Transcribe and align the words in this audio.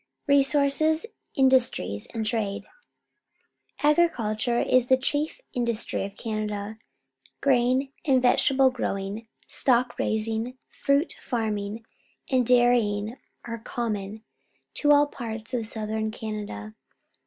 Resources, 0.25 1.05
Industries, 1.35 2.07
and 2.07 2.25
Trade.— 2.25 2.63
Agriculture 3.91 4.57
i 4.57 4.63
s 4.65 4.87
the^ 4.87 4.99
chief 4.99 5.39
industry 5.53 6.03
of 6.05 6.17
Canada. 6.17 6.79
Grain 7.39 7.93
and 8.03 8.19
vegetable 8.19 8.71
growing, 8.71 9.27
stock 9.47 9.99
raising, 9.99 10.57
fruit 10.71 11.13
farming, 11.21 11.85
and 12.31 12.47
dairjdng 12.47 13.15
are 13.45 13.59
common 13.59 14.23
to 14.73 14.91
all 14.91 15.05
parts 15.05 15.53
of 15.53 15.67
Southern 15.67 16.09
Canada. 16.09 16.73